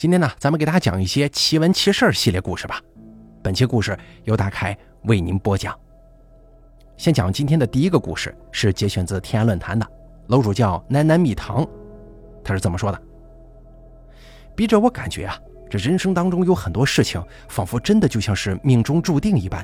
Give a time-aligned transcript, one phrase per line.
[0.00, 2.80] 今天呢，咱们给大家讲一些奇闻奇事系列故事吧。
[3.42, 5.78] 本期故事由大凯为您播讲。
[6.96, 9.86] 先讲今天的第一个故事，是节选自天涯论坛的，
[10.28, 11.68] 楼主叫南南蜜糖，
[12.42, 12.98] 他是这么说的：
[14.56, 15.38] 笔者我感觉啊，
[15.68, 19.62] 这人生当中有很多事情，仿佛真的就像是命中注定一般，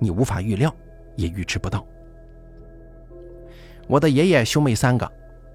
[0.00, 0.74] 你无法预料，
[1.14, 1.86] 也预知不到。
[3.86, 5.08] 我的爷爷兄妹三个，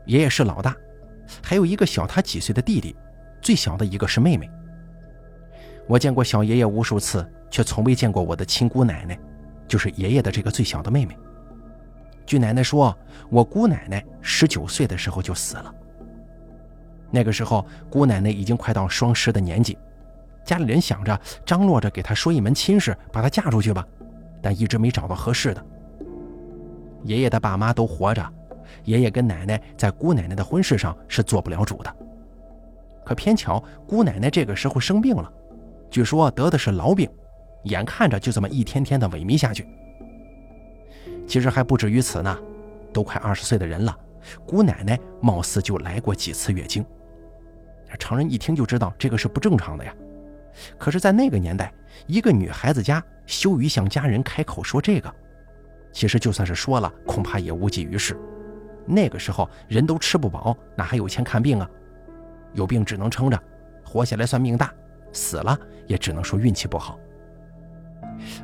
[0.05, 0.73] 爷爷是老大，
[1.43, 2.95] 还有一个小他几岁的弟弟。
[3.41, 4.49] 最小的一个是妹妹。
[5.87, 9.17] 我见过小爷爷无数次，却从未见过我的亲姑奶奶，
[9.67, 11.17] 就是爷爷的这个最小的妹妹。
[12.25, 12.93] 据奶奶说，
[13.29, 15.73] 我姑奶奶十九岁的时候就死了。
[17.09, 19.77] 那个时候，姑奶奶已经快到双十的年纪，
[20.43, 23.85] 家里人想着张罗着给她说一门亲事，把她嫁出去吧，
[24.41, 25.65] 但一直没找到合适的。
[27.03, 28.33] 爷爷的爸妈都活着，
[28.83, 31.95] 爷爷跟奶奶在姑奶奶的婚事上是做不了主的。
[33.07, 35.31] 可偏巧姑奶奶这个时候生病了，
[35.89, 37.09] 据说得的是痨病，
[37.63, 39.65] 眼看着就这么一天天的萎靡下去。
[41.25, 42.37] 其实还不止于此呢，
[42.91, 43.97] 都快二十岁的人了，
[44.45, 46.85] 姑奶奶貌似就来过几次月经。
[47.97, 49.95] 常人一听就知道这个是不正常的呀。
[50.77, 51.73] 可是，在那个年代，
[52.07, 55.09] 一个女孩子家羞于向家人开口说这个，
[55.93, 58.19] 其实就算是说了，恐怕也无济于事。
[58.85, 61.69] 那个时候人都吃不饱，哪还有钱看病啊？
[62.53, 63.39] 有病只能撑着，
[63.83, 64.73] 活下来算命大，
[65.11, 66.97] 死了也只能说运气不好。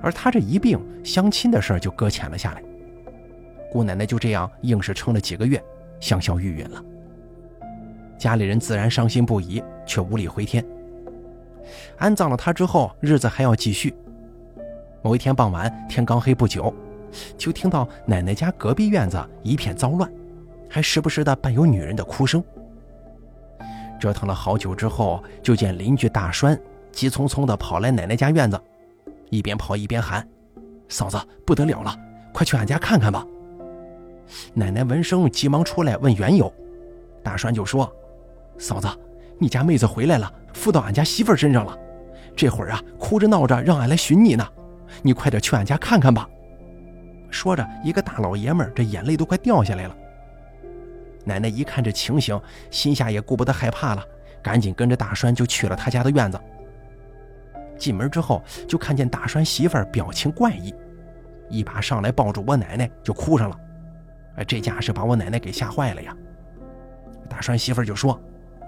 [0.01, 2.63] 而他这一病，相亲的事儿就搁浅了下来。
[3.71, 5.61] 姑奶奶就这样硬是撑了几个月，
[5.99, 6.83] 香消玉殒了。
[8.17, 10.63] 家里人自然伤心不已，却无力回天。
[11.97, 13.93] 安葬了她之后，日子还要继续。
[15.01, 16.73] 某一天傍晚，天刚黑不久，
[17.37, 20.09] 就听到奶奶家隔壁院子一片糟乱，
[20.69, 22.43] 还时不时的伴有女人的哭声。
[24.03, 26.59] 折腾了好久之后，就见邻居大栓
[26.91, 28.61] 急匆匆地跑来奶奶家院子，
[29.29, 30.27] 一边跑一边喊
[30.89, 31.97] ：“嫂子，不得了了，
[32.33, 33.25] 快去俺家看看吧！”
[34.53, 36.53] 奶奶闻声急忙出来问缘由，
[37.23, 37.89] 大栓就说
[38.59, 38.89] ：“嫂子，
[39.39, 41.73] 你家妹子回来了，附到俺家媳妇身上了，
[42.35, 44.45] 这会儿啊哭着闹着让俺来寻你呢，
[45.01, 46.27] 你快点去俺家看看吧。”
[47.31, 49.95] 说着，一个大老爷们这眼泪都快掉下来了。
[51.23, 52.39] 奶奶一看这情形，
[52.69, 54.03] 心下也顾不得害怕了，
[54.41, 56.39] 赶紧跟着大栓就去了他家的院子。
[57.77, 60.73] 进门之后，就看见大栓媳妇儿表情怪异，
[61.49, 63.59] 一把上来抱住我奶奶就哭上了。
[64.35, 66.15] 哎，这架势把我奶奶给吓坏了呀！
[67.29, 68.19] 大栓媳妇儿就说：“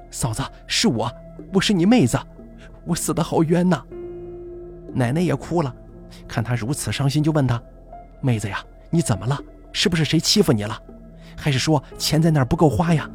[0.10, 1.12] 嫂子，是我，
[1.54, 2.18] 我是你妹子，
[2.86, 3.84] 我死的好冤呐！”
[4.94, 5.74] 奶奶也哭了，
[6.28, 7.62] 看她如此伤心，就问她
[8.22, 9.40] ：“妹子呀，你怎么了？
[9.72, 10.82] 是不是谁欺负你了？”
[11.36, 13.10] 还是说钱在那儿不够花呀？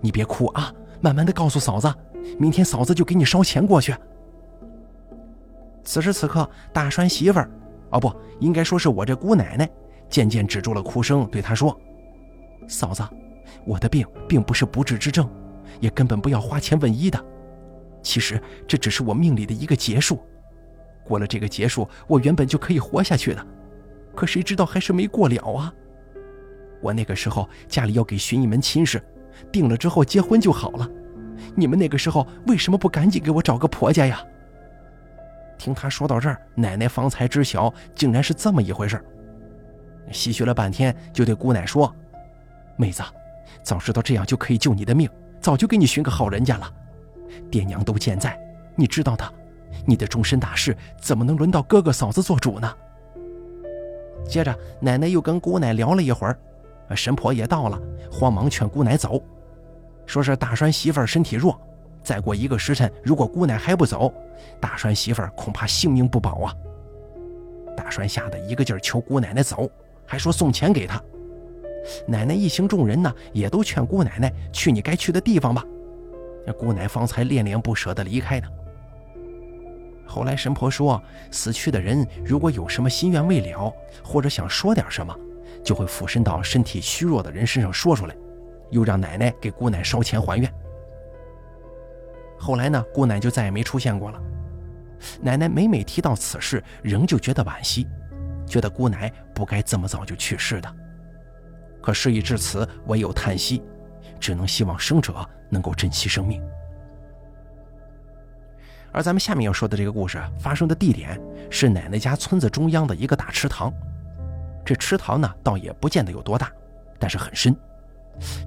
[0.00, 1.92] 你别哭啊，慢慢的告诉嫂子，
[2.38, 3.94] 明天嫂子就给你烧钱过去。
[5.82, 7.50] 此时此刻，大栓媳妇儿，
[7.90, 9.68] 哦不，应该说是我这姑奶奶，
[10.10, 11.74] 渐渐止住了哭声，对他说
[12.68, 13.02] ：“嫂子，
[13.64, 15.28] 我的病并不是不治之症，
[15.80, 17.18] 也根本不要花钱问医的。
[18.02, 20.20] 其实这只是我命里的一个结束，
[21.04, 23.46] 过了这个结束，我原本就可以活下去的，
[24.14, 25.72] 可谁知道还是没过了啊。”
[26.80, 29.02] 我那个时候家里要给寻一门亲事，
[29.50, 30.88] 定了之后结婚就好了。
[31.54, 34.22] 你们那个时候为什么不赶紧给我找个婆家呀？
[35.56, 39.02] 听他说到这儿，奶奶方才知晓，竟然是这么一回事。
[40.10, 41.92] 唏嘘了半天，就对姑奶说
[42.78, 43.02] ：“妹子，
[43.62, 45.10] 早知道这样就可以救你的命，
[45.40, 46.72] 早就给你寻个好人家了。
[47.50, 48.38] 爹娘都健在，
[48.76, 49.32] 你知道的，
[49.84, 52.72] 你的终身大事怎么能轮到哥哥嫂子做主呢？”
[54.26, 56.38] 接着，奶奶又跟姑奶聊了一会儿。
[56.96, 59.22] 神婆也到了，慌忙劝姑奶走，
[60.06, 61.60] 说是大栓媳妇儿身体弱，
[62.02, 64.12] 再过一个时辰，如果姑奶还不走，
[64.60, 66.54] 大栓媳妇儿恐怕性命不保啊！
[67.76, 69.70] 大栓吓得一个劲儿求姑奶奶走，
[70.06, 71.02] 还说送钱给她。
[72.06, 75.64] 奶奶一行众人呢，也都劝姑奶奶去你该去的地方吧。
[76.46, 78.48] 那姑奶方才恋恋不舍地离开呢。
[80.06, 83.72] 后来神婆说，死去的人如果有什么心愿未了，
[84.02, 85.14] 或者想说点什么。
[85.64, 88.16] 就会附身到身体虚弱的人身上说出来，
[88.70, 90.52] 又让奶奶给姑奶烧钱还愿。
[92.38, 94.22] 后来呢，姑奶就再也没出现过了。
[95.20, 97.86] 奶奶每每提到此事，仍旧觉得惋惜，
[98.46, 100.76] 觉得姑奶不该这么早就去世的。
[101.82, 103.62] 可事已至此，唯有叹息，
[104.18, 106.42] 只能希望生者能够珍惜生命。
[108.90, 111.20] 而咱们下面要说的这个故事发生的地点
[111.50, 113.72] 是奶奶家村子中央的一个大池塘。
[114.68, 116.52] 这池塘呢，倒也不见得有多大，
[116.98, 117.56] 但是很深。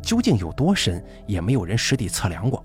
[0.03, 2.63] 究竟有多深，也没有人实地测量过。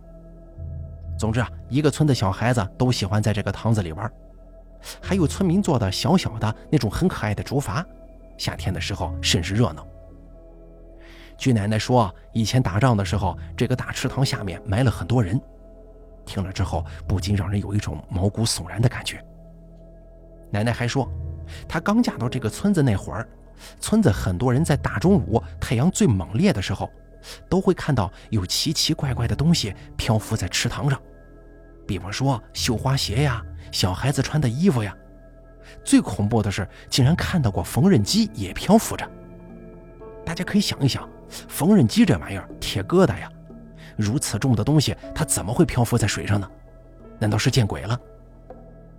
[1.19, 4.13] 总之啊，一个村的小孩子都喜欢在这个塘子里玩，
[5.01, 7.83] 还有村民做的小小的那种很可爱的竹筏，
[8.37, 9.89] 夏天的时候甚是热闹。
[11.39, 15.41] 据奶奶说，以前打仗的时候，这个大池塘下面埋了很多人。
[16.27, 19.19] 听了之后，不禁让人有一种毛骨悚然的感觉。
[20.51, 21.11] 奶奶还说，
[21.67, 23.27] 她刚嫁到这个村子那会儿，
[23.81, 26.91] 村子很多人在大中午太阳最猛烈的时候，
[27.49, 31.01] 都会看到有奇奇怪怪的东西漂浮在池塘上，
[31.87, 33.43] 比方说绣花鞋呀、
[33.73, 34.95] 小孩子穿的衣服呀。
[35.85, 39.09] 最恐怖的是，竟然看到过缝纫机也漂浮着。
[40.25, 43.29] 大家可以想一想，缝纫机这玩意儿，铁疙瘩呀。
[43.97, 46.49] 如此重的东西，它怎么会漂浮在水上呢？
[47.19, 47.99] 难道是见鬼了？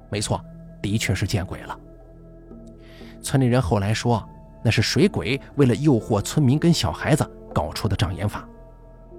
[0.10, 0.44] 没错，
[0.82, 1.78] 的确是见鬼了。
[3.22, 4.28] 村里人后来说，
[4.64, 8.48] 那是水鬼为了诱惑村民跟小孩子搞出的障眼法，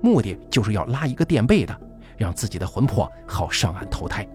[0.02, 1.80] 目的就是要拉一个垫背的，
[2.16, 4.26] 让自己的魂魄好上岸投胎。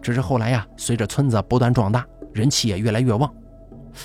[0.00, 3.32] 只是后来呀，随着村子不断壮大，人气也越来越旺，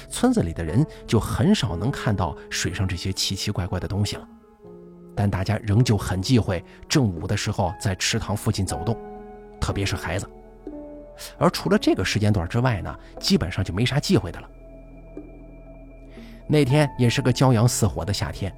[0.10, 4.28] 村子里的人就很少能看到水上这些奇奇怪怪的东西了。
[5.16, 8.98] 但大家仍旧很忌讳正午的时候在池塘附近走动，
[9.62, 10.28] 特别是孩子。
[11.38, 14.50] 而除了这个时间段之外呢，基本上就没啥忌讳的了。
[16.48, 18.54] 那天也是个骄阳似火的夏天，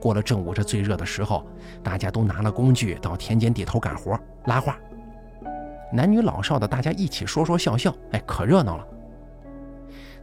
[0.00, 1.46] 过了正午这最热的时候，
[1.82, 4.78] 大家都拿了工具到田间地头干活拉话，
[5.92, 8.86] 男女老少的大家一起说说笑笑，哎，可热闹了。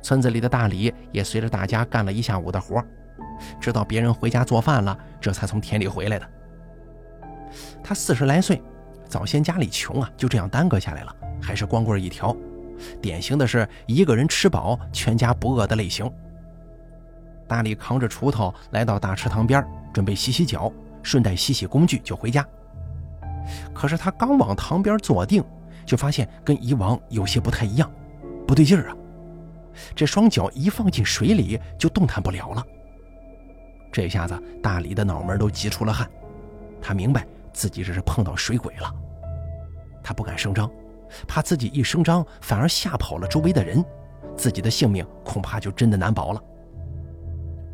[0.02, 2.84] 村子里的大李也随着大家干了一下午的活。
[3.60, 6.30] 直到别人回家做饭了，这才从田里回来的。
[7.84, 8.62] 他四十来岁，
[9.10, 12.36] 早先家里穷啊，就这样耽搁下来了，还是光棍一条，
[13.02, 16.10] 典型的是一个人吃饱全家不饿的类型。
[17.48, 20.72] 大力扛着锄头来到大池塘边，准备洗洗脚，
[21.04, 22.46] 顺带洗洗工具就回家。
[23.74, 25.44] 可是他刚往塘边坐定，
[25.86, 27.92] 就发现跟以往有些不太一样，
[28.48, 28.98] 不对劲儿啊！
[29.96, 32.66] 这双脚一放进水里就动弹不了了。
[33.92, 36.10] 这下子，大李的脑门都急出了汗。
[36.82, 38.94] 他明白自己这是碰到水鬼了。
[40.04, 40.70] 他不敢声张，
[41.28, 43.84] 怕自己一声张反而吓跑了周围的人，
[44.36, 46.42] 自己的性命恐怕就真的难保了。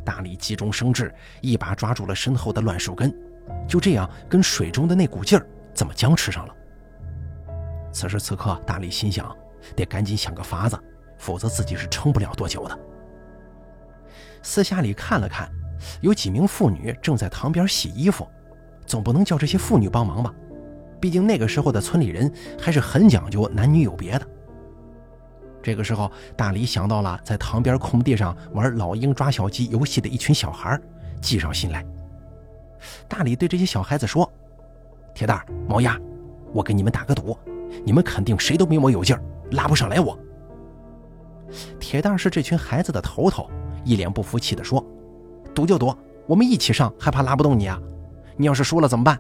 [0.04, 3.14] 大力急中生智，一把抓住了身后的乱树根，
[3.68, 6.56] 就这样跟水中的那股劲儿这么僵持上了。
[7.92, 9.36] 此时此刻，大力心想，
[9.76, 10.80] 得赶紧想个法子，
[11.18, 12.80] 否则自己是撑不了多久的。
[14.42, 15.50] 私下里看了看。
[16.00, 18.28] 有几名妇女正在塘边洗衣服，
[18.86, 20.32] 总不能叫这些妇女帮忙吧？
[21.00, 24.28] 毕竟那个时候的村里人还是很讲究男女有别的。
[25.64, 30.80] 这个时候，大李想到了在塘边空地上玩老鹰抓小鸡游戏的一群小孩，
[31.22, 31.86] 计上心来。
[33.08, 34.30] 大李对这些小孩子说
[35.14, 36.00] ：“铁蛋、毛丫，
[36.52, 37.38] 我跟你们打个赌，
[37.86, 39.22] 你们肯定谁都没我有劲儿，
[39.52, 40.18] 拉不上来我。”
[41.80, 43.50] 铁蛋是这群孩子的头头，
[43.84, 44.84] 一脸不服气地说。
[45.54, 45.94] 赌就赌，
[46.26, 47.80] 我们一起上，还怕拉不动你啊？
[48.38, 49.20] 你要是输了怎么办？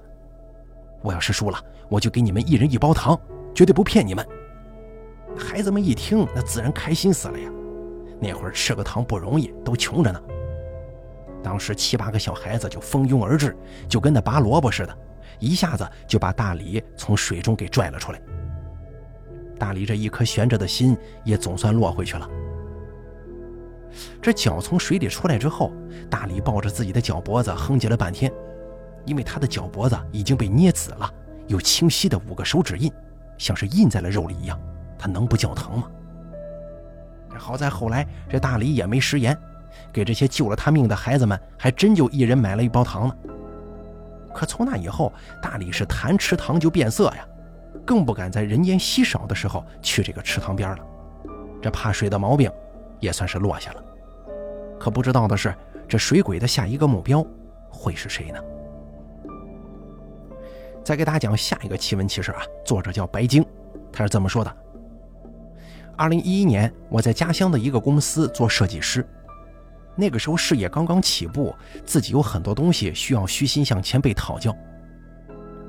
[1.04, 1.60] 我要是输了，
[1.90, 3.20] 我就给你们一人一包糖，
[3.54, 4.26] 绝对不骗你们。
[5.38, 7.50] 孩子们一听，那自然开心死了呀。
[8.20, 10.22] 那会儿吃个糖不容易，都穷着呢。
[11.44, 13.56] 当时七八个小孩子就蜂拥而至，
[13.90, 14.96] 就跟那拔萝卜似的，
[15.40, 18.22] 一下子就把大李从水中给拽了出来。
[19.58, 22.30] 大李这一颗悬着的心也总算落回去了。
[24.22, 25.72] 这脚从水里出来之后，
[26.10, 28.32] 大李抱着自己的脚脖子哼唧了半天，
[29.06, 31.12] 因为他的脚脖子已经被捏紫了，
[31.48, 32.92] 有清晰的五个手指印，
[33.38, 34.60] 像是印在了肉里一样，
[35.02, 35.88] 他能不叫疼吗？
[37.36, 39.36] 好在后来这大李也没食言，
[39.92, 43.16] 给这些救了他命的孩子们还真就一人买了一包糖呢。
[44.32, 47.28] 可从那以后，大李是谈池塘就变色呀，
[47.84, 50.78] 更不敢在人烟稀少的时候去这个池塘边了，
[51.60, 52.52] 这怕水的毛病。
[53.00, 53.84] 也算是落下了，
[54.80, 55.52] 可不知道的是，
[55.90, 57.26] 这水鬼的下一个目标
[57.68, 58.40] 会是谁呢？
[60.84, 63.44] 再给大家讲下一个奇闻奇事啊，作者叫白鲸，
[63.92, 64.56] 他是这么说的：
[66.02, 69.08] 二零一一年，我在家乡的一个公司做设计师，
[69.96, 71.54] 那个时候事业刚刚起步，
[71.86, 74.52] 自己有很多东西需要虚心向前辈讨教。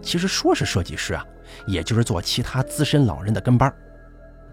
[0.01, 1.23] 其实说是设计师啊，
[1.67, 3.71] 也就是做其他资深老人的跟班，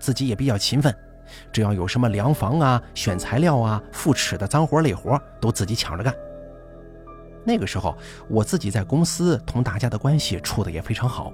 [0.02, 0.94] 自己也比较勤奋。
[1.50, 6.14] 只要有什么量房啊、选材料啊、复尺的脏活累活，都自己抢着干。
[7.46, 11.32] 那个时候，我自己在公司同大家的关系处的也非常好，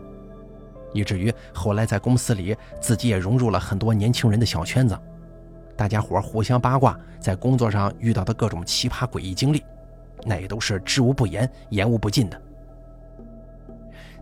[0.94, 4.98] 以至于后来在公司里，自己也融入了很多年轻人的小圈子，
[5.76, 9.64] 大家伙互相八卦，在工作上遇到的各种奇葩诡异经历，
[10.24, 12.42] 那也都是知无不言，言无不尽的。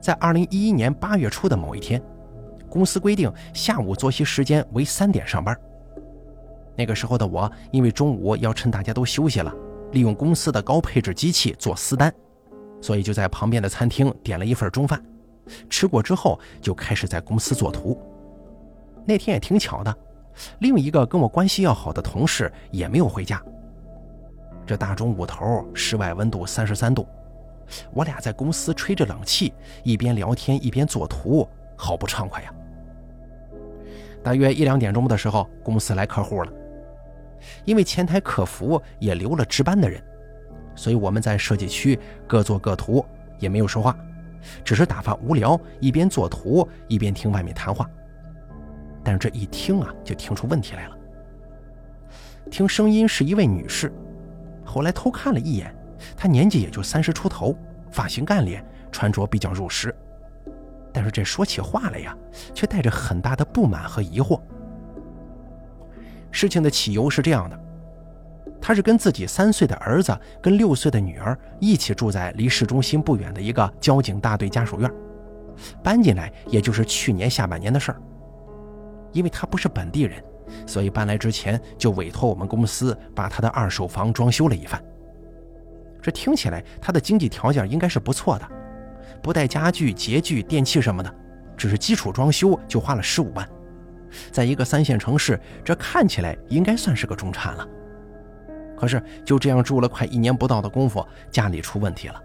[0.01, 2.01] 在二零一一年八月初的某一天，
[2.69, 5.57] 公司规定下午作息时间为三点上班。
[6.75, 9.53] 那个时候的我，因为中午要趁大家都休息了，
[9.91, 12.11] 利用公司的高配置机器做私单，
[12.81, 14.99] 所以就在旁边的餐厅点了一份中饭。
[15.69, 17.99] 吃过之后，就开始在公司做图。
[19.05, 19.95] 那天也挺巧的，
[20.59, 23.41] 另一个跟我关系要好的同事也没有回家。
[24.65, 27.05] 这大中午头，室外温度三十三度，
[27.91, 31.45] 我俩在公司吹着冷气，一边聊天一边做图，
[31.75, 32.53] 好不畅快呀。
[34.23, 36.53] 大约一两点钟的时候，公司来客户了，
[37.65, 40.01] 因为前台客服也留了值班的人，
[40.75, 43.05] 所以我们在设计区各做各图，
[43.39, 43.93] 也没有说话。
[44.63, 47.89] 只是打发无聊，一边做图一边听外面谈话。
[49.03, 50.97] 但是这一听啊，就听出问题来了。
[52.51, 53.91] 听声音是一位女士，
[54.63, 55.75] 后来偷看了一眼，
[56.15, 57.57] 她年纪也就三十出头，
[57.91, 59.93] 发型干练，穿着比较入时。
[60.93, 62.15] 但是这说起话来呀，
[62.53, 64.39] 却带着很大的不满和疑惑。
[66.31, 67.62] 事情的起由是这样的。
[68.65, 74.89] 他是跟自己三岁的儿子跟六岁的女儿一起住在离市中心不远的一个交警大队家属院，
[75.83, 78.01] 搬进来也就是去年下半年的事儿。
[79.11, 80.23] 因为他不是本地人，
[80.65, 84.81] 所以搬来之前就委托我们公司把他的二手房装修了一番。
[86.01, 88.47] 这听起来他的经济条件应该是不错的，
[89.21, 91.13] 不带家具、洁具、电器什么的，
[91.57, 93.45] 只是基础装修就花了十五万，
[94.31, 97.67] 在一个三线城市，这看起来应该算是个中产了。
[98.77, 102.21] 可是就这样住了快一年不到的功夫，家里出问题了。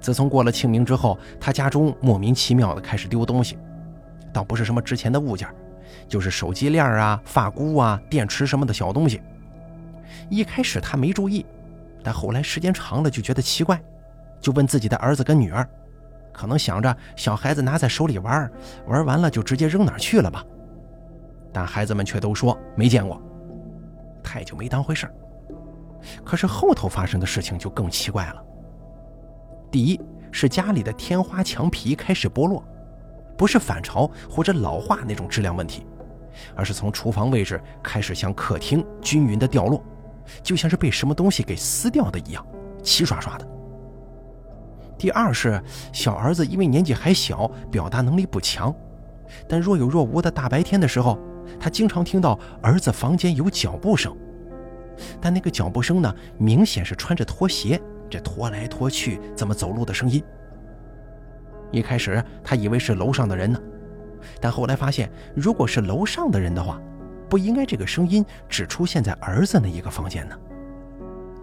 [0.00, 3.58] 自从过了清明之后，他家中莫名其妙的开始丢东西，
[4.32, 5.48] 倒不是什么值钱的物件，
[6.06, 9.20] 就是手机链啊、发箍啊、电池什么的小东西。
[10.28, 11.44] 一开始他没注意，
[12.04, 13.80] 但后来时间长了就觉得奇怪，
[14.40, 15.68] 就问自己的儿子跟女儿，
[16.32, 18.48] 可能想着小孩子拿在手里玩，
[18.86, 20.44] 玩完了就直接扔哪去了吧。
[21.52, 23.20] 但孩子们却都说没见过。
[24.26, 25.14] 他也就没当回事儿
[26.24, 28.44] 可是后头发生的事情就更奇怪了。
[29.70, 30.00] 第一
[30.32, 32.62] 是家里的天花墙皮开始剥落，
[33.38, 35.86] 不是反潮或者老化那种质量问题，
[36.54, 39.82] 而是从厨房位置开始向客厅均匀的掉落，
[40.42, 42.44] 就像是被什么东西给撕掉的一样，
[42.82, 43.48] 齐刷刷的。
[44.98, 48.74] 第二是小儿子因为年纪还小，表达能力不强，
[49.48, 51.18] 但若有若无的大白天的时候。
[51.58, 54.16] 他经常听到儿子房间有脚步声，
[55.20, 60.22] 但那个脚步声呢，明显是穿着拖鞋，这拖来拖去怎么走路的声音。
[61.72, 63.60] 一开始他以为是楼上的人呢，
[64.40, 66.80] 但后来发现，如果是楼上的人的话，
[67.28, 70.38] 不应该这个声音只出现在儿子那一个房间呢，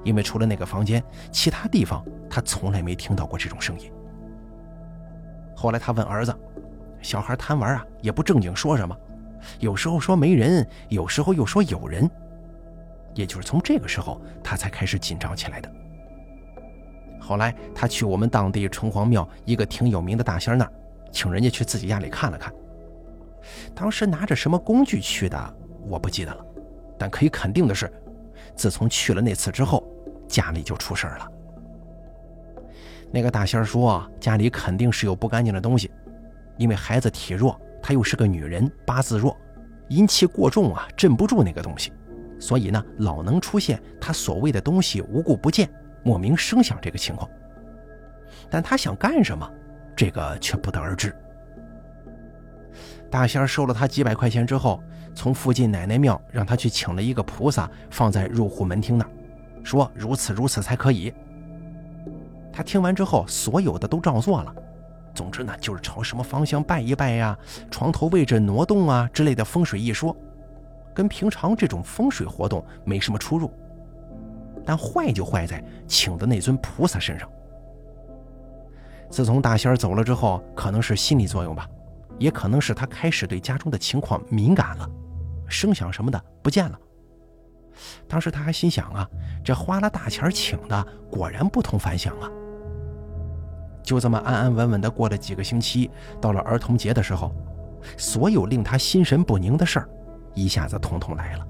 [0.04, 3.92] 因为除了那个房间，其他地方他从来没听到过这种声音。
[5.56, 6.34] 后来他问儿子
[7.02, 8.98] ：“小孩贪玩啊，也不正经说什么。”
[9.60, 12.10] 有时候说没人，有时候又说有人，
[13.14, 15.72] 也就是从这个时候，他才开始紧张起来的。
[17.20, 20.72] 后来他去我们当地城隍庙一个挺有名的大仙那儿，
[21.12, 22.54] 请人家去自己家里看了看。
[23.74, 25.56] 当时拿着什么工具去的，
[25.88, 26.46] 我不记得了，
[26.98, 27.92] 但可以肯定的是，
[28.56, 29.86] 自从去了那次之后，
[30.28, 31.32] 家里就出事了。
[33.12, 35.92] 那个大仙说，家里肯定是有不干净的东西，
[36.58, 37.60] 因为孩子体弱。
[37.84, 39.38] 她又是个女人，八字弱，
[39.90, 41.92] 阴气过重啊，镇不住那个东西，
[42.40, 45.70] 所以呢，老能出现她所谓的东西无故不见、
[46.02, 47.30] 莫名声响这个情况。
[48.50, 49.48] 但她想干什么，
[49.96, 51.14] 这个却不得而知。
[53.12, 54.82] 大仙收了他几百块钱之后，
[55.14, 59.12] 从附近奶奶庙让他去请了一个菩萨，放在入户门厅那儿，
[59.64, 61.14] 说如此如此才可以。
[62.52, 64.56] 他听完之后，所有的都照做了。
[65.14, 67.38] 总之呢，就是朝什么方向拜一拜呀，
[67.70, 70.16] 床头位置挪动啊之类的风水一说，
[70.94, 73.52] 跟平常这种风水活动没什么出入。
[74.66, 77.30] 但坏就坏在请的那尊菩萨身上。
[79.10, 81.68] 自从大仙儿走了之后，可能是心理作用吧，
[82.18, 84.90] 也可能是他开始对家中的情况敏感了，
[85.48, 86.80] 声响什么的不见了。
[88.08, 89.08] 当时他还心想啊，
[89.44, 92.32] 这花了大钱请的，果然不同凡响啊。
[93.84, 97.32] 就这么安安稳稳地过了几个星期，到了儿童节的时候，
[97.98, 99.90] 所有令他心神不宁的事儿，
[100.34, 101.46] 一下子统统来了。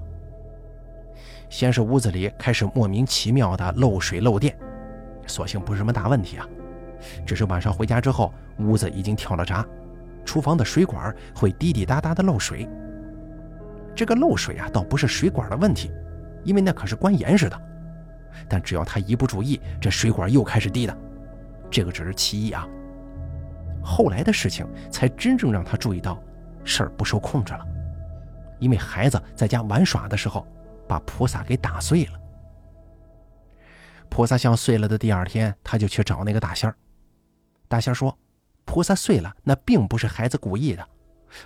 [1.48, 4.56] 先是屋子里开始莫名其妙的漏水漏电，
[5.26, 6.46] 所幸不是什么大问题啊，
[7.24, 9.64] 只是晚上回家之后，屋子已经跳了闸，
[10.24, 12.68] 厨房的水管会滴滴答答的漏水。
[13.94, 15.92] 这个漏水啊，倒不是水管的问题，
[16.42, 17.56] 因为那可是关严实的，
[18.48, 20.98] 但只要他一不注意，这水管又开始滴的。
[21.74, 22.68] 这个只是其一啊，
[23.82, 26.22] 后来的事情才真正让他注意到
[26.62, 27.66] 事儿不受控制了，
[28.60, 30.46] 因为孩子在家玩耍的时候
[30.86, 32.12] 把菩萨给打碎了。
[34.08, 36.76] 菩萨像碎了的第二天，他就去找那个大仙儿。
[37.66, 38.16] 大仙说
[38.64, 40.88] ：“菩萨碎了，那并不是孩子故意的，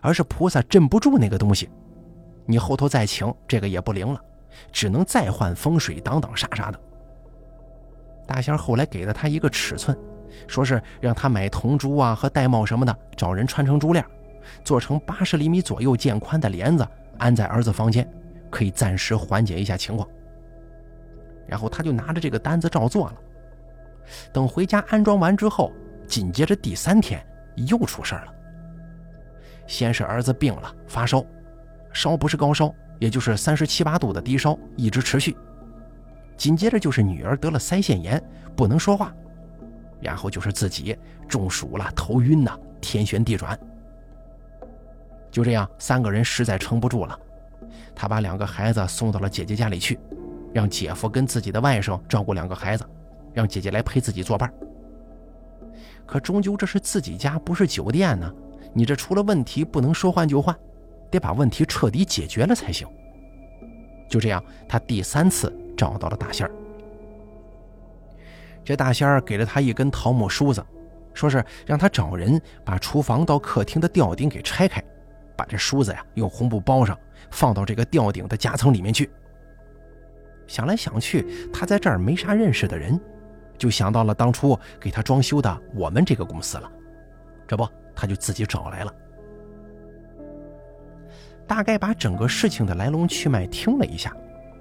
[0.02, 1.70] 而是菩萨镇不住那个东西。
[2.44, 4.22] 你后头再请，这个也不灵了，
[4.70, 6.78] 只能再换风水，挡挡煞啥的。”
[8.28, 9.98] 大仙后来给了他一个尺寸。
[10.46, 14.04] 说是让他买铜珠啊和玳瑁什么的，找人穿成珠链，
[14.64, 16.86] 做成八十厘米左右见宽的帘子，
[17.18, 18.08] 安在儿子房间，
[18.50, 20.08] 可以暂时缓解一下情况。
[21.46, 23.14] 然后他就拿着这个单子照做了。
[24.32, 25.72] 等回家安装完之后，
[26.06, 27.24] 紧接着第三天
[27.56, 28.34] 又出事了。
[29.66, 31.24] 先是儿子病了，发烧，
[31.92, 35.36] 烧不是高烧，也就是三十七八度的低烧，一直持续。
[36.36, 38.22] 紧接着就是女儿得了腮腺炎，
[38.56, 39.12] 不能说话。
[40.00, 40.96] 然后就是自己
[41.28, 43.58] 中暑了，头晕呐，天旋地转。
[45.30, 47.18] 就这样，三个人实在撑不住了，
[47.94, 49.98] 他把两个孩子送到了姐姐家里去，
[50.54, 52.84] 让姐夫跟自己的外甥照顾两个孩子，
[53.34, 54.52] 让姐姐来陪自己作伴。
[56.06, 58.32] 可终究这是自己家，不是酒店呢，
[58.72, 60.56] 你这出了问题不能说换就换，
[61.10, 62.88] 得把问题彻底解决了才行。
[64.08, 66.52] 就这样，他第三次找到了大仙儿。
[68.68, 70.62] 这大仙儿给了他一根桃木梳子，
[71.14, 74.84] 说是让他找人把厨房到客厅的吊顶给拆开，
[75.34, 76.94] 把这梳子呀用红布包上，
[77.30, 79.08] 放到这个吊顶的夹层里面去。
[80.46, 83.00] 想来想去，他在这儿没啥认识的人，
[83.56, 86.70] 就想到了当初给他装修的我们这个公司了。
[87.46, 88.94] 这不，他就自己找来了。
[91.46, 94.14] 大概把整个事情的来龙去脉听了一下，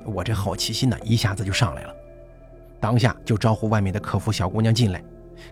[0.06, 1.94] 我这好奇心呢一下子就上来了。
[2.80, 5.04] 当下就招呼外面的客服小姑娘进来，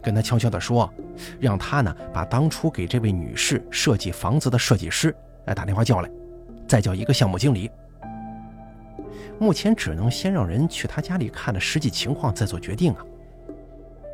[0.01, 0.91] 跟她悄悄地说，
[1.39, 5.15] 让她呢把当初给这位女士设计房子的设计师
[5.45, 6.09] 来打电话叫来，
[6.67, 7.69] 再叫一个项目经理。
[9.39, 13.03] 目前只能先让人去他家里看了实际情况再做决定啊。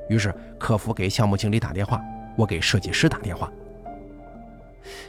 [0.10, 2.02] 于是客服给项目经理打电话，
[2.36, 3.52] 我给设计师打电话。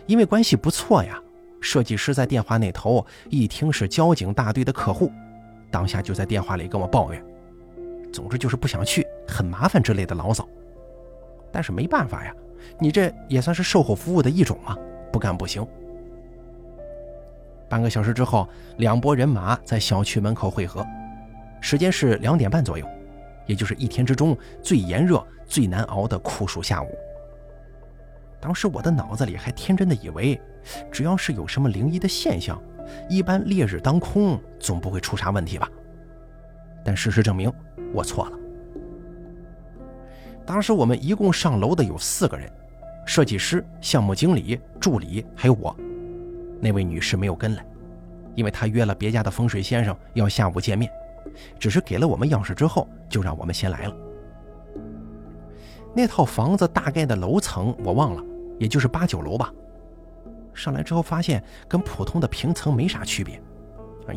[0.06, 1.18] 因为关系不错呀，
[1.60, 5.10] 设计师在电话那头一听是交警大队的客户，
[5.70, 7.24] 当下就在电话里跟我抱怨。
[8.12, 10.46] 总之就是不想去，很麻烦之类的牢骚，
[11.50, 12.34] 但是没办法呀，
[12.78, 14.76] 你这也算是售后服务的一种嘛，
[15.12, 15.66] 不干不行。
[17.68, 18.46] 半个小时之后，
[18.76, 20.86] 两拨人马在小区门口汇合，
[21.60, 22.86] 时间是两点半左右，
[23.46, 26.88] 也就是一天之中最炎热、最难熬的酷暑下午。
[28.38, 30.38] 当时我的脑子里还天真的以为，
[30.90, 32.60] 只要是有什么灵异的现象，
[33.08, 35.66] 一般烈日当空，总不会出啥问题吧。
[36.84, 37.50] 但事实证明，
[37.92, 38.38] 我错了。
[40.44, 42.50] 当时我们一共上楼的有四个人：
[43.06, 45.74] 设计师、项目经理、助理，还有我。
[46.60, 47.64] 那位女士没有跟来，
[48.34, 50.90] 因为她约了别家的风水先生要下午见面，
[51.58, 53.96] 只是给了我们钥匙之后，就让我们先来了。
[55.94, 58.22] 那套房子大概的楼层我忘了，
[58.58, 59.52] 也就是八九楼吧。
[60.54, 63.40] 上来之后发现跟普通的平层没啥区别。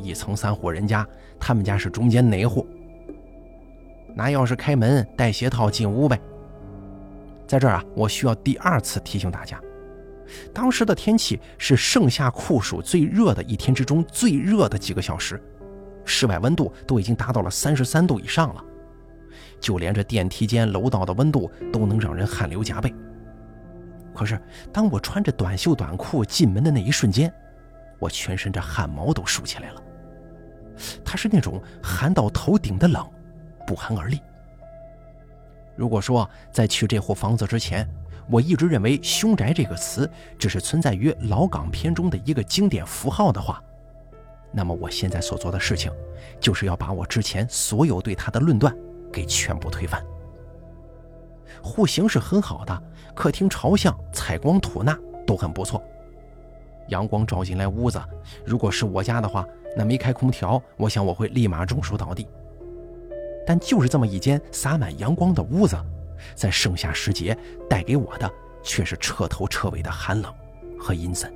[0.01, 1.07] 一层三户人家，
[1.39, 2.67] 他们家是中间那户。
[4.15, 6.19] 拿钥匙开门，带鞋套进屋呗。
[7.45, 9.61] 在这儿啊，我需要第二次提醒大家，
[10.53, 15.39] 当时的天气是盛夏酷暑最热的一天之中最热的几个小时，
[16.05, 18.63] 室外温度都已经达到了三十三度以上了，
[19.59, 22.91] 就连这电梯间楼道的温度都能让人汗流浃背。
[24.13, 24.39] 可是
[24.71, 27.31] 当我穿着短袖短裤进门的那一瞬间，
[27.99, 29.83] 我全身这汗毛都竖起来了，
[31.03, 33.05] 它是那种寒到头顶的冷，
[33.65, 34.21] 不寒而栗。
[35.75, 37.87] 如果说在去这户房子之前，
[38.29, 43.61] 我一直认为“凶宅”这个词只是存在于老港片中的一个经典符号的话，
[44.51, 45.91] 那么我现在所做的事情，
[46.39, 48.75] 就是要把我之前所有对它的论断
[49.11, 50.03] 给全部推翻。
[51.61, 54.97] 户型是很好的，客厅朝向、采光、吐纳
[55.27, 55.83] 都很不错。
[56.87, 58.01] 阳光照进来屋子，
[58.45, 62.27] 如果是我家的话，那没开空调，我想我会立马中暑倒地。
[63.45, 65.77] 但就是这么一间洒满阳光的屋子，
[66.33, 67.37] 在盛夏时节
[67.69, 68.29] 带给我的
[68.63, 70.33] 却是彻头彻尾的寒冷
[70.79, 71.31] 和阴森。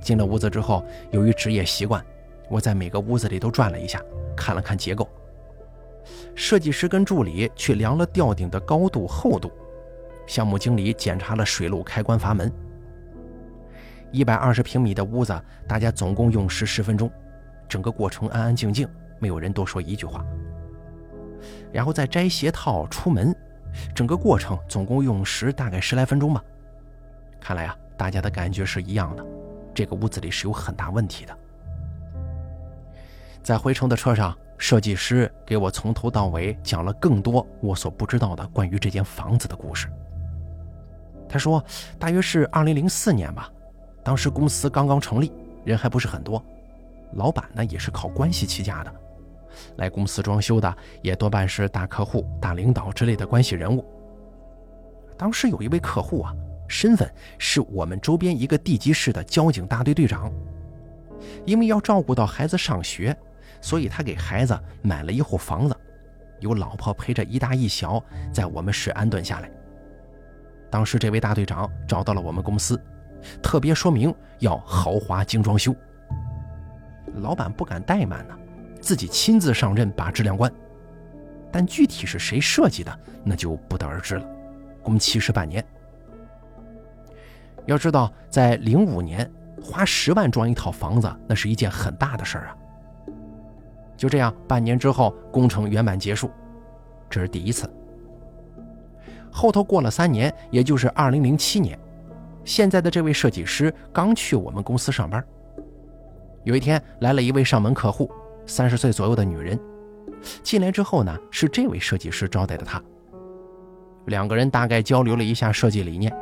[0.00, 2.04] 进了屋子之后，由于职业习惯，
[2.50, 4.02] 我在每个屋子里都转了一下，
[4.36, 5.08] 看了看结构。
[6.34, 9.50] 设计师跟助理去量了吊顶的高度厚度，
[10.26, 12.52] 项目经理检查了水路开关阀门。
[14.12, 15.34] 一百二十平米的屋子，
[15.66, 17.10] 大家总共用时十分钟，
[17.66, 18.86] 整个过程安安静静，
[19.24, 20.22] 没有人多说一句话。
[21.72, 23.34] 然后再摘鞋套出门，
[23.94, 26.44] 整个过程总共用时大概十来分钟吧。
[27.40, 29.24] 看来啊，大家的感觉是一样的，
[29.72, 31.34] 这个屋子里是有很大问题的。
[33.42, 39.88] 在回程的车上，设计师给我从头到尾讲了更多我所不知道的关于这间房子的故事。
[41.26, 41.64] 他说，
[41.98, 43.50] 大约是二零零四年吧，
[44.04, 45.32] 当时公司刚刚成立，
[45.64, 46.40] 人还不是很多，
[47.14, 48.94] 老板呢也是靠关系起家的，
[49.76, 53.84] 来公司装修的也多半是大客户、大领导之类的关系人物。
[55.16, 56.34] 当时有一位客户啊，
[56.68, 60.32] 身份是我们周边一个地级市的交警大队队长，
[61.44, 63.16] 因为要照顾到孩子上学。
[63.60, 65.74] 所以他给孩子买了一户房子，
[66.40, 69.50] 有老婆陪着一大一小在我们市安顿下来。
[70.70, 72.78] 当时这位大队长找到了我们公司，
[73.42, 75.74] 特别说明要豪华精装修。
[77.14, 78.36] 老板不敢怠慢呢，
[78.84, 80.52] 自己亲自上阵把质量关。
[81.50, 84.26] 但具体是谁设计的，那就不得而知了。
[84.82, 85.64] 工期是半年。
[87.64, 89.28] 要知道，在零五年
[89.62, 92.56] 花十万装一套房子，那是一件很大的事儿啊。
[93.96, 96.30] 就这样，半年之后，工程圆满结束，
[97.08, 97.72] 这是第一次。
[99.30, 101.78] 后头过了三年，也就是二零零七年，
[102.44, 105.24] 现在的这位设计师刚去我们公司上班。
[106.42, 108.10] 有一天，来了一位上门客户，
[108.46, 109.58] 三十岁左右的女人。
[110.42, 112.82] 进来之后呢，是这位设计师招待的她。
[114.06, 116.14] 两个人大概交流了一下设计理念，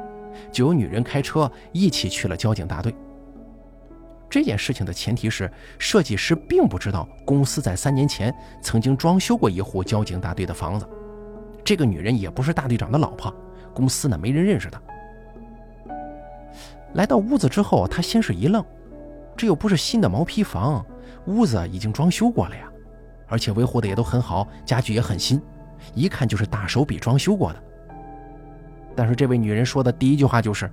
[0.51, 2.95] 就由女人开车一起去了交警大队。
[4.29, 10.89] 这件事情的前提是，设计师并不知道公司在三年前曾经装修过一户交警大队的房子。
[11.63, 13.33] 这个女人也不是大队长的老婆，
[13.75, 14.81] 公司呢没人认识她。
[16.95, 18.65] 来到屋子之后，他先是一愣，
[19.37, 20.85] 这又不是新的毛坯房，
[21.27, 22.71] 屋子已经装修过了呀，
[23.29, 25.41] 而且维护的也都很好，家具也很新，
[25.95, 27.63] 一看就是大手笔装修过的。
[28.95, 30.71] 但是这位女人说的第一句话就是：“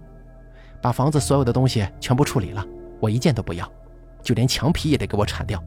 [0.82, 2.66] 把房子所有的东西全部处理了。”
[3.00, 3.66] 我一件都不要，
[4.22, 5.64] 就连墙皮也得给我铲掉。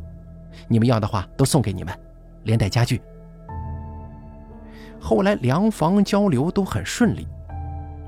[0.68, 1.98] 你们要的话都送给你们，
[2.42, 3.00] 连带家具。
[5.00, 7.26] 后来量房交流都很顺利，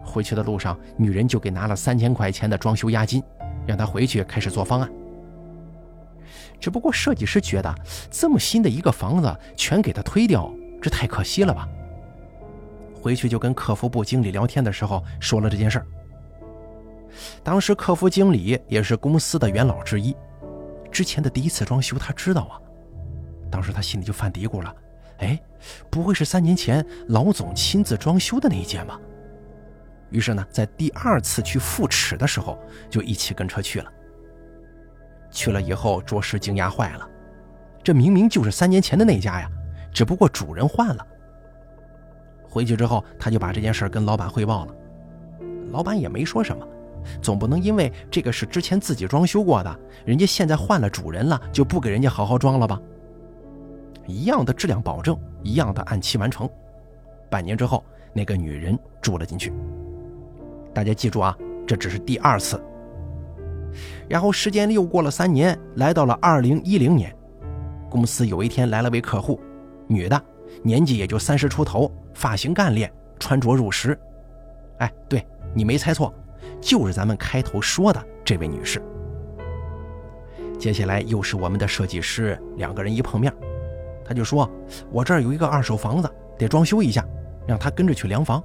[0.05, 3.23] 回去的路上，女人就给拿了三千块钱的装修押金，
[3.67, 4.91] 让他回去开始做方案。
[6.61, 7.75] 只不过设计师觉得
[8.11, 11.69] 这么新的一个房子全给他推掉，这太可惜了吧？
[13.03, 15.87] 回去就跟客服部经理聊天的时候说了这件事儿。
[17.43, 20.17] 当时客服经理也是公司的元老之一，
[20.91, 22.59] 之前的第一次装修他知道啊。
[23.51, 24.75] 当时他心里就犯嘀咕了
[25.21, 25.39] ：“哎，
[25.91, 28.99] 不会是三年前老总亲自装修的那一间吧？”
[30.11, 33.93] 于是呢，在第二次去复尺的时候，就一起跟车去了。
[35.35, 37.07] 去了以后，着实惊讶坏了，
[37.83, 39.51] 这明明就是三年前的那家呀，
[39.93, 41.07] 只不过主人换了。
[42.49, 44.75] 回去之后，他就把这件事跟老板汇报了，
[45.73, 46.67] 老板也没说什么。
[47.21, 52.81] 总不能因为这个是之前自己装修过的，人家现在换了主人了，就不给人家好好装了吧？
[54.07, 56.49] 一样的质量保证，一样的按期完成。
[57.29, 59.53] 半年之后，那个女人住了进去。
[60.73, 62.63] 大家记住啊，这只是第二次。
[64.09, 67.15] 然后时间又过了三年，来到了二零一零年，
[67.91, 69.41] 公司有一天来了位客户，
[69.87, 70.23] 女的，
[70.63, 73.99] 年纪也就三十出头，发型干练，穿着入时。
[74.79, 76.13] 哎，对你没猜错。
[76.61, 78.83] 就是咱们开头说的这位女士。
[80.59, 83.33] 接下来又是我们的设计师，两个人一碰面，
[84.05, 84.51] 他就说
[84.91, 87.07] ：“我这儿有一个二手房子，得装修一下，
[87.47, 88.43] 让他跟着去量房。”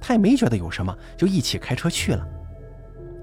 [0.00, 2.26] 他也没觉得有什么，就一起开车去了。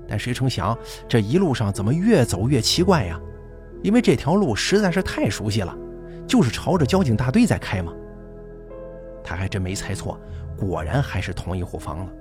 [0.08, 3.20] 但谁成想，这一路上怎么越走越奇怪呀？
[3.84, 5.76] 因为这条路实在是太熟悉了，
[6.26, 7.93] 就是朝着交警大队在开嘛。
[9.24, 10.20] 他还真没猜错，
[10.58, 12.12] 果然还是同一户房子。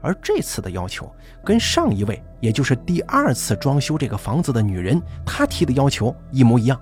[0.00, 1.12] 而这次的要求
[1.44, 6.80] 跟上一位，也就是第二次装修这个房子的女人，她提的要求一模一样，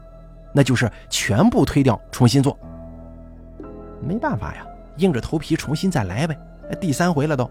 [0.53, 2.59] 那就是全部推掉，重新做。
[4.01, 4.67] 没办法呀，
[4.99, 6.39] 硬着头皮重新再来呗。
[6.79, 7.51] 第三回了都，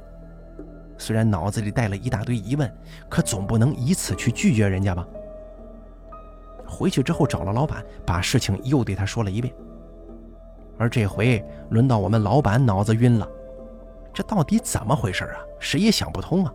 [0.97, 2.71] 虽然脑子里带了一大堆疑问，
[3.09, 5.05] 可总不能以此去拒绝人家吧。
[6.65, 9.53] 回去之后找了老板，把事情又对他说了一遍。
[10.77, 13.27] 而这回轮到我们老板脑子晕了。
[14.13, 15.37] 这到底怎么回事啊？
[15.59, 16.53] 谁也想不通啊。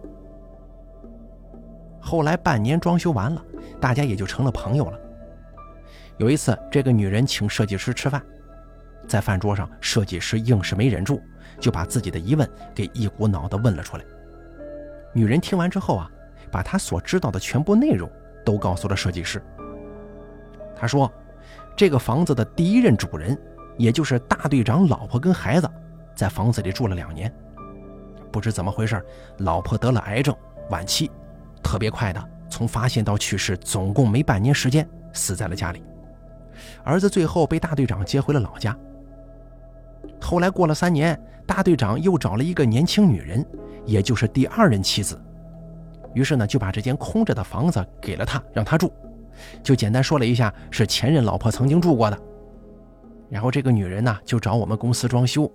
[2.00, 3.44] 后来半年装修完了，
[3.78, 4.98] 大家也就成了朋友了。
[6.16, 8.22] 有一次，这个女人请设计师吃饭，
[9.06, 11.20] 在饭桌上，设计师硬是没忍住，
[11.58, 14.04] 就把自己的疑问给一股脑的问了出来。
[15.12, 16.10] 女人听完之后啊，
[16.50, 18.10] 把她所知道的全部内容
[18.44, 19.42] 都告诉了设计师。
[20.76, 21.12] 她说，
[21.76, 23.36] 这个房子的第一任主人，
[23.76, 25.70] 也就是大队长老婆跟孩子。
[26.14, 27.32] 在房子里住了两年。
[28.30, 29.02] 不知怎么回事，
[29.38, 30.36] 老婆得了癌症，
[30.68, 31.10] 晚期，
[31.62, 35.82] 特别快的，从发现到去世总共没半年时间，死在了家里。
[36.84, 38.76] 儿子最后被大队长接回了老家。
[40.20, 43.44] 后来过了三年，大队长又找了一个年轻女人，
[43.84, 45.20] 也就是第二任妻子。
[46.14, 48.92] 于是呢，就把这间空着的房子给了他，让他住。
[49.62, 52.18] 就简单说了一下，是前任老婆曾经住过的。
[53.28, 55.50] 然后这个女人呢，就找我们公司装修，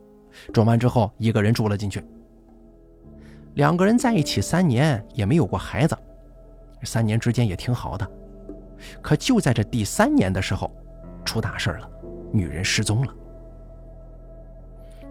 [0.53, 2.03] 装完之后一个人住了进去。
[3.55, 5.95] 两个人在一起三年，也没有过孩子，
[6.83, 8.09] 三年之间也挺好的。
[9.01, 10.71] 可就在这第三年的时候，
[11.23, 11.89] 出大事了，
[12.31, 13.13] 女人失踪了。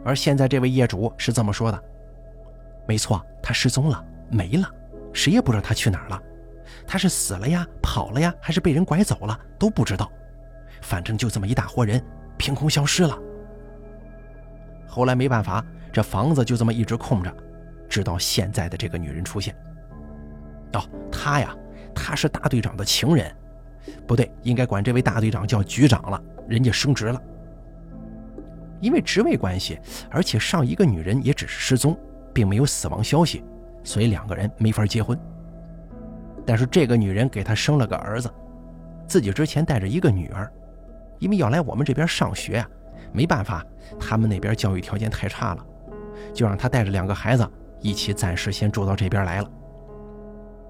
[0.05, 1.85] 而现在这位业主是这么说的
[2.87, 4.71] ：“没错，他失踪了，没了，
[5.13, 6.23] 谁也不知道他去哪儿了。
[6.87, 10.11] 他是死了呀，跑了呀，还是被人拐走了，都不知道。
[10.83, 12.03] 反正就这么一大活人，
[12.37, 13.19] 凭空消失了。
[14.87, 17.35] 后来没办法，这房子就这么一直空着，
[17.89, 19.57] 直到现在的这个女人出现。
[20.75, 21.57] 哦，她呀，
[21.95, 23.35] 她是大队长的情人，
[24.07, 27.21] 不对，应该管这位大队长叫局长了，人家升职了。”
[28.81, 29.79] 因为职位关系，
[30.11, 31.99] 而且上一个女人也只是失踪，
[32.33, 33.43] 并没有死亡消息，
[33.83, 35.19] 所以两个人没法结婚。
[36.47, 38.31] 但是这个女人给他生了个儿子，
[39.07, 40.53] 自己之前带着一个女儿，
[41.19, 42.69] 因为要来我们这边上学啊，
[43.13, 43.65] 没办法，
[43.99, 45.67] 他们那边教育条件太差了，
[46.35, 47.49] 就让他带着两个孩子
[47.81, 49.51] 一起暂时先住到这边来了。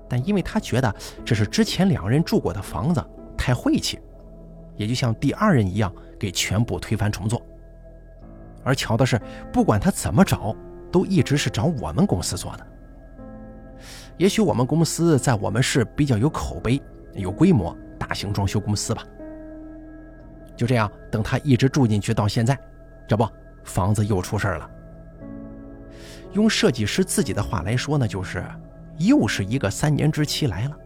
[0.09, 3.05] 但因为他觉得这是之前两人住过的房子，
[3.37, 3.99] 太晦气，
[4.77, 7.43] 也就像第二人一样，给全部推翻重做。
[8.65, 9.21] 而巧的是，
[9.53, 10.57] 不管他怎么找，
[10.91, 12.67] 都一直是找我们公司做的。
[14.17, 16.81] 也许我们公司在我们市比较有口碑、
[17.15, 19.05] 有规模，大型装修公司吧。
[20.57, 22.59] 就这样，等他一直住进去到现在，
[23.07, 23.29] 这不，
[23.65, 24.71] 房子又出事了。
[26.33, 28.45] 用设计师自己的话来说呢，就是
[28.99, 30.77] 又是一个三年之期来了。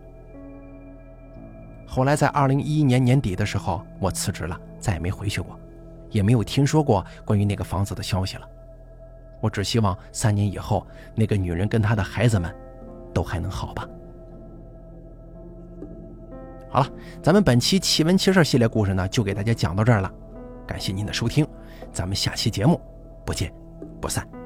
[1.87, 5.59] 后来在二零一一年年底的时候，我辞职了，再也没回去过。
[6.11, 8.49] 也没有听说过关于那个房子的消息了。
[9.41, 12.55] 我只希望三年以后，那个女人跟她的孩子们
[13.15, 13.89] 都还能好吧。
[16.71, 16.91] 好了，
[17.23, 20.13] 咱们本期奇闻奇事系列故事呢，就给大家讲到这儿了。
[20.67, 21.47] 感谢您的收听，
[21.93, 22.81] 咱们下期节目
[23.25, 23.53] 不见
[24.01, 24.38] 不散。